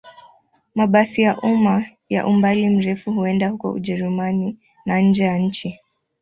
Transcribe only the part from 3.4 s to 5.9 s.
huko Ujerumani na nje ya nchi.